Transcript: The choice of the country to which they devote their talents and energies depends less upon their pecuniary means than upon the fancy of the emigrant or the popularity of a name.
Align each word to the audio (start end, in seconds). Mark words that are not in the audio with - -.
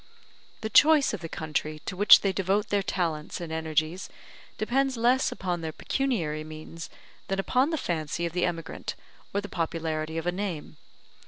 The 0.61 0.69
choice 0.71 1.13
of 1.13 1.19
the 1.21 1.29
country 1.29 1.79
to 1.85 1.95
which 1.95 2.21
they 2.21 2.33
devote 2.33 2.69
their 2.69 2.81
talents 2.81 3.39
and 3.39 3.51
energies 3.53 4.09
depends 4.57 4.97
less 4.97 5.31
upon 5.31 5.61
their 5.61 5.71
pecuniary 5.71 6.43
means 6.43 6.89
than 7.27 7.37
upon 7.39 7.69
the 7.69 7.77
fancy 7.77 8.25
of 8.25 8.33
the 8.33 8.43
emigrant 8.45 8.95
or 9.31 9.41
the 9.41 9.47
popularity 9.47 10.17
of 10.17 10.25
a 10.25 10.31
name. 10.31 10.77